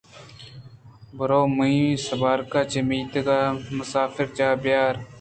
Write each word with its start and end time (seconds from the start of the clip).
برو 1.17 1.41
منی 1.55 1.81
سبارگ 2.05 2.53
ءَ 2.59 2.69
چہ 2.71 2.79
میتگ 2.87 3.27
ءِ 3.37 3.41
مسافرجاہ 3.77 4.53
ءَ 4.57 4.61
بیار 4.63 4.95